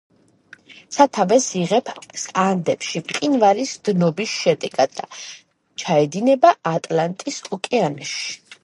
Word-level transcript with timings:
სათავეს 0.95 1.49
იღებს 1.59 2.23
ანდებში, 2.45 3.03
მყინვარის 3.11 3.75
დნობის 3.91 4.35
შედეგად 4.41 4.97
და 5.03 5.07
ჩაედინება 5.85 6.57
ატლანტის 6.77 7.41
ოკეანეში. 7.59 8.31